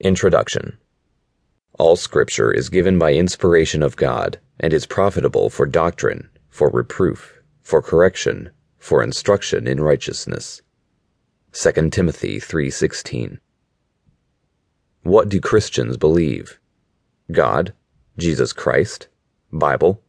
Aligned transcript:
Introduction 0.00 0.76
All 1.78 1.96
Scripture 1.96 2.52
is 2.52 2.68
given 2.68 2.98
by 2.98 3.14
inspiration 3.14 3.82
of 3.82 3.96
God, 3.96 4.38
and 4.60 4.74
is 4.74 4.84
profitable 4.84 5.48
for 5.48 5.64
doctrine, 5.64 6.28
for 6.50 6.68
reproof, 6.68 7.40
for 7.62 7.80
correction, 7.80 8.50
for 8.76 9.02
instruction 9.02 9.66
in 9.66 9.80
righteousness. 9.80 10.60
2 11.52 11.90
Timothy 11.90 12.38
3:16. 12.38 13.40
What 15.02 15.30
do 15.30 15.40
Christians 15.40 15.96
believe? 15.96 16.60
God, 17.32 17.72
Jesus 18.18 18.52
Christ, 18.52 19.08
Bible? 19.50 20.02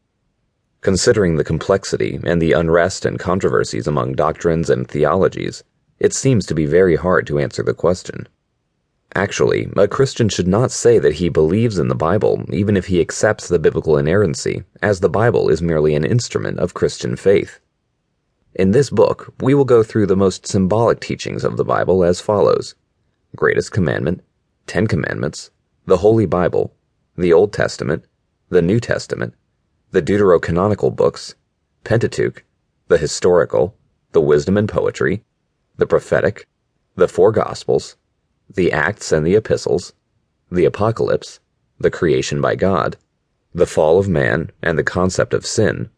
Considering 0.81 1.37
the 1.37 1.45
complexity 1.45 2.19
and 2.25 2.41
the 2.41 2.51
unrest 2.51 3.05
and 3.05 3.17
controversies 3.17 3.87
among 3.87 4.15
doctrines 4.15 4.69
and 4.69 4.85
theologies, 4.85 5.63
it 5.97 6.13
seems 6.13 6.45
to 6.47 6.53
be 6.53 6.65
very 6.65 6.97
hard 6.97 7.25
to 7.27 7.39
answer 7.39 7.63
the 7.63 7.73
question. 7.73 8.27
Actually, 9.17 9.67
a 9.75 9.87
Christian 9.87 10.29
should 10.29 10.47
not 10.47 10.69
say 10.69 10.99
that 10.99 11.15
he 11.15 11.27
believes 11.27 11.79
in 11.79 11.87
the 11.87 11.95
Bible, 11.95 12.45
even 12.53 12.77
if 12.77 12.85
he 12.85 13.01
accepts 13.01 13.47
the 13.47 13.57
biblical 13.57 13.97
inerrancy, 13.97 14.63
as 14.83 14.99
the 14.99 15.09
Bible 15.09 15.49
is 15.49 15.59
merely 15.59 15.95
an 15.95 16.05
instrument 16.05 16.59
of 16.59 16.75
Christian 16.75 17.15
faith. 17.15 17.59
In 18.53 18.69
this 18.69 18.91
book, 18.91 19.33
we 19.41 19.55
will 19.55 19.65
go 19.65 19.81
through 19.81 20.05
the 20.05 20.15
most 20.15 20.45
symbolic 20.45 20.99
teachings 20.99 21.43
of 21.43 21.57
the 21.57 21.65
Bible 21.65 22.03
as 22.03 22.21
follows 22.21 22.75
Greatest 23.35 23.71
Commandment, 23.71 24.23
Ten 24.67 24.85
Commandments, 24.85 25.49
the 25.87 25.97
Holy 25.97 26.27
Bible, 26.27 26.75
the 27.17 27.33
Old 27.33 27.51
Testament, 27.51 28.05
the 28.49 28.61
New 28.61 28.79
Testament, 28.79 29.33
the 29.89 30.01
Deuterocanonical 30.03 30.95
books, 30.95 31.33
Pentateuch, 31.83 32.43
the 32.87 32.99
Historical, 32.99 33.75
the 34.11 34.21
Wisdom 34.21 34.57
and 34.57 34.69
Poetry, 34.69 35.23
the 35.75 35.87
Prophetic, 35.87 36.47
the 36.95 37.07
Four 37.07 37.31
Gospels, 37.31 37.95
the 38.49 38.71
Acts 38.71 39.11
and 39.11 39.25
the 39.25 39.35
Epistles, 39.35 39.93
the 40.51 40.65
Apocalypse, 40.65 41.39
the 41.79 41.91
creation 41.91 42.39
by 42.41 42.55
God, 42.55 42.97
the 43.53 43.65
fall 43.65 43.99
of 43.99 44.07
man 44.07 44.51
and 44.61 44.77
the 44.77 44.83
concept 44.83 45.33
of 45.33 45.45
sin, 45.45 45.89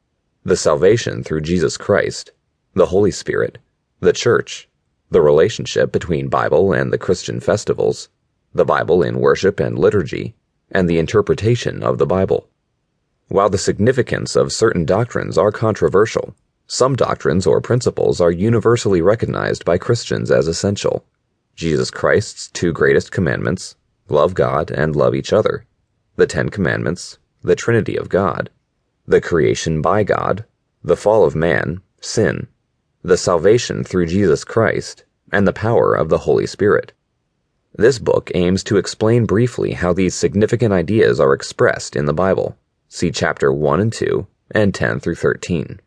the 0.44 0.58
salvation 0.58 1.24
through 1.24 1.42
Jesus 1.42 1.78
Christ, 1.78 2.32
the 2.74 2.88
Holy 2.88 3.12
Spirit, 3.12 3.58
the 4.00 4.14
Church, 4.14 4.70
the 5.12 5.22
relationship 5.22 5.92
between 5.92 6.28
Bible 6.28 6.74
and 6.74 6.92
the 6.92 6.98
Christian 6.98 7.40
festivals, 7.40 8.10
the 8.54 8.66
Bible 8.66 9.04
in 9.04 9.20
worship 9.20 9.60
and 9.60 9.78
liturgy, 9.78 10.36
and 10.72 10.90
the 10.90 11.00
interpretation 11.00 11.84
of 11.84 11.98
the 11.98 12.06
Bible. 12.06 12.48
While 13.28 13.50
the 13.50 13.58
significance 13.58 14.36
of 14.36 14.52
certain 14.52 14.86
doctrines 14.86 15.38
are 15.38 15.52
controversial, 15.52 16.36
some 16.66 16.96
doctrines 16.96 17.46
or 17.46 17.62
principles 17.62 18.22
are 18.22 18.32
universally 18.32 19.02
recognized 19.02 19.66
by 19.66 19.78
Christians 19.78 20.32
as 20.32 20.48
essential. 20.48 21.06
Jesus 21.60 21.92
Christ's 21.92 22.48
two 22.48 22.72
greatest 22.72 23.12
commandments 23.12 23.76
love 24.08 24.34
God 24.34 24.72
and 24.72 24.96
love 24.96 25.14
each 25.14 25.34
other, 25.34 25.66
the 26.16 26.26
Ten 26.26 26.48
Commandments, 26.48 27.18
the 27.42 27.54
Trinity 27.54 27.98
of 27.98 28.08
God, 28.08 28.50
the 29.06 29.20
creation 29.20 29.82
by 29.82 30.06
God, 30.06 30.46
the 30.86 30.96
fall 30.96 31.26
of 31.26 31.36
man, 31.36 31.82
sin, 32.00 32.48
the 33.04 33.18
salvation 33.18 33.84
through 33.84 34.06
Jesus 34.06 34.46
Christ, 34.46 35.04
and 35.34 35.46
the 35.46 35.52
power 35.52 35.94
of 35.94 36.08
the 36.08 36.20
Holy 36.20 36.48
Spirit. 36.48 36.94
This 37.76 38.00
book 38.00 38.32
aims 38.34 38.64
to 38.64 38.78
explain 38.78 39.26
briefly 39.26 39.74
how 39.74 39.92
these 39.92 40.16
significant 40.16 40.72
ideas 40.72 41.20
are 41.20 41.34
expressed 41.34 41.94
in 41.94 42.06
the 42.06 42.14
Bible. 42.14 42.58
See 42.88 43.12
chapter 43.12 43.52
1 43.52 43.82
and 43.82 43.92
2 43.92 44.26
and 44.52 44.74
10 44.74 45.02
through 45.02 45.16
13. 45.16 45.82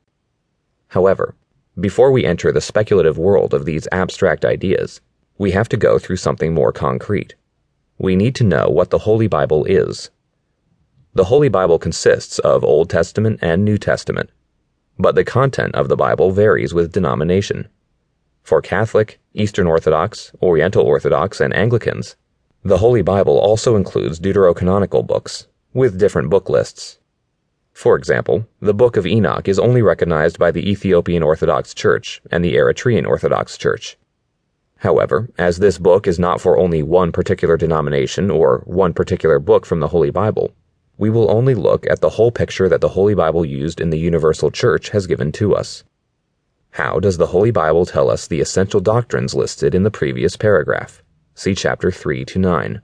However, 0.88 1.34
before 1.80 2.12
we 2.12 2.26
enter 2.26 2.52
the 2.52 2.60
speculative 2.60 3.16
world 3.16 3.54
of 3.54 3.64
these 3.64 3.88
abstract 3.90 4.44
ideas, 4.44 5.00
we 5.38 5.50
have 5.52 5.68
to 5.70 5.76
go 5.76 5.98
through 5.98 6.16
something 6.16 6.52
more 6.54 6.72
concrete. 6.72 7.34
We 7.98 8.16
need 8.16 8.34
to 8.36 8.44
know 8.44 8.68
what 8.68 8.90
the 8.90 8.98
Holy 8.98 9.26
Bible 9.26 9.64
is. 9.64 10.10
The 11.14 11.24
Holy 11.24 11.48
Bible 11.48 11.78
consists 11.78 12.38
of 12.38 12.64
Old 12.64 12.88
Testament 12.88 13.38
and 13.42 13.64
New 13.64 13.78
Testament, 13.78 14.30
but 14.98 15.14
the 15.14 15.24
content 15.24 15.74
of 15.74 15.88
the 15.88 15.96
Bible 15.96 16.30
varies 16.30 16.72
with 16.72 16.92
denomination. 16.92 17.68
For 18.42 18.60
Catholic, 18.60 19.20
Eastern 19.34 19.66
Orthodox, 19.66 20.32
Oriental 20.42 20.84
Orthodox, 20.84 21.40
and 21.40 21.54
Anglicans, 21.54 22.16
the 22.64 22.78
Holy 22.78 23.02
Bible 23.02 23.38
also 23.38 23.76
includes 23.76 24.20
deuterocanonical 24.20 25.06
books, 25.06 25.46
with 25.74 25.98
different 25.98 26.30
book 26.30 26.48
lists. 26.48 26.98
For 27.72 27.96
example, 27.96 28.46
the 28.60 28.74
Book 28.74 28.96
of 28.96 29.06
Enoch 29.06 29.48
is 29.48 29.58
only 29.58 29.82
recognized 29.82 30.38
by 30.38 30.50
the 30.50 30.70
Ethiopian 30.70 31.22
Orthodox 31.22 31.74
Church 31.74 32.20
and 32.30 32.44
the 32.44 32.54
Eritrean 32.54 33.06
Orthodox 33.06 33.56
Church. 33.56 33.96
However, 34.82 35.28
as 35.38 35.58
this 35.58 35.78
book 35.78 36.08
is 36.08 36.18
not 36.18 36.40
for 36.40 36.58
only 36.58 36.82
one 36.82 37.12
particular 37.12 37.56
denomination 37.56 38.32
or 38.32 38.64
one 38.66 38.92
particular 38.92 39.38
book 39.38 39.64
from 39.64 39.78
the 39.78 39.86
Holy 39.86 40.10
Bible, 40.10 40.50
we 40.98 41.08
will 41.08 41.30
only 41.30 41.54
look 41.54 41.86
at 41.88 42.00
the 42.00 42.08
whole 42.08 42.32
picture 42.32 42.68
that 42.68 42.80
the 42.80 42.88
Holy 42.88 43.14
Bible 43.14 43.44
used 43.44 43.80
in 43.80 43.90
the 43.90 43.98
Universal 43.98 44.50
Church 44.50 44.88
has 44.88 45.06
given 45.06 45.30
to 45.30 45.54
us. 45.54 45.84
How 46.70 46.98
does 46.98 47.16
the 47.16 47.28
Holy 47.28 47.52
Bible 47.52 47.86
tell 47.86 48.10
us 48.10 48.26
the 48.26 48.40
essential 48.40 48.80
doctrines 48.80 49.36
listed 49.36 49.72
in 49.72 49.84
the 49.84 49.90
previous 49.92 50.36
paragraph? 50.36 51.00
See 51.36 51.54
chapter 51.54 51.92
3 51.92 52.24
to 52.24 52.40
9. 52.40 52.82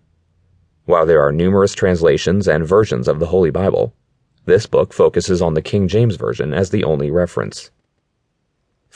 While 0.85 1.05
there 1.05 1.21
are 1.21 1.33
numerous 1.33 1.75
translations 1.75 2.47
and 2.47 2.65
versions 2.65 3.09
of 3.09 3.19
the 3.19 3.27
Holy 3.27 3.51
Bible, 3.51 3.93
this 4.45 4.67
book 4.67 4.93
focuses 4.93 5.43
on 5.43 5.55
the 5.55 5.63
King 5.63 5.89
James 5.89 6.15
Version 6.15 6.55
as 6.55 6.71
the 6.71 6.85
only 6.85 7.11
reference. 7.11 7.73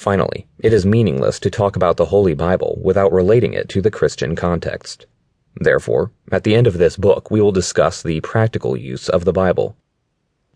Finally, 0.02 0.48
it 0.58 0.72
is 0.72 0.84
meaningless 0.84 1.38
to 1.38 1.48
talk 1.48 1.76
about 1.76 1.96
the 1.96 2.06
Holy 2.06 2.34
Bible 2.34 2.76
without 2.82 3.12
relating 3.12 3.52
it 3.52 3.68
to 3.68 3.80
the 3.80 3.88
Christian 3.88 4.34
context. 4.34 5.06
Therefore, 5.54 6.10
at 6.32 6.42
the 6.42 6.56
end 6.56 6.66
of 6.66 6.76
this 6.76 6.96
book, 6.96 7.30
we 7.30 7.40
will 7.40 7.52
discuss 7.52 8.02
the 8.02 8.20
practical 8.20 8.76
use 8.76 9.08
of 9.08 9.24
the 9.24 9.32
Bible. 9.32 9.76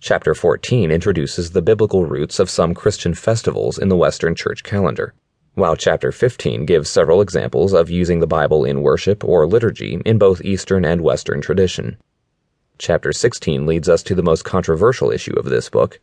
Chapter 0.01 0.35
14 0.35 0.91
introduces 0.91 1.53
the 1.53 1.63
biblical 1.63 2.07
roots 2.07 2.41
of 2.41 2.51
some 2.51 2.75
Christian 2.75 3.15
festivals 3.15 3.79
in 3.79 3.89
the 3.89 3.97
Western 3.97 4.35
Church 4.35 4.65
calendar, 4.65 5.15
while 5.55 5.77
chapter 5.77 6.11
15 6.11 6.67
gives 6.67 6.91
several 6.91 7.21
examples 7.21 7.73
of 7.73 7.89
using 7.89 8.19
the 8.19 8.27
Bible 8.27 8.65
in 8.65 8.83
worship 8.83 9.23
or 9.23 9.47
liturgy 9.47 10.03
in 10.05 10.19
both 10.19 10.45
Eastern 10.45 10.85
and 10.85 11.03
Western 11.03 11.41
tradition. 11.41 11.99
Chapter 12.79 13.13
16 13.13 13.65
leads 13.65 13.89
us 13.89 14.03
to 14.03 14.17
the 14.17 14.25
most 14.25 14.43
controversial 14.43 15.13
issue 15.13 15.39
of 15.39 15.45
this 15.45 15.71
book 15.71 16.01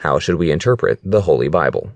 how 0.00 0.18
should 0.18 0.36
we 0.36 0.50
interpret 0.50 0.98
the 1.04 1.20
Holy 1.20 1.48
Bible? 1.48 1.92